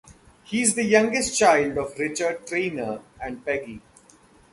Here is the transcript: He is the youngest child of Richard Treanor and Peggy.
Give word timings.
He 0.45 0.63
is 0.63 0.73
the 0.73 0.83
youngest 0.83 1.37
child 1.37 1.77
of 1.77 1.95
Richard 1.99 2.47
Treanor 2.47 3.03
and 3.21 3.45
Peggy. 3.45 3.81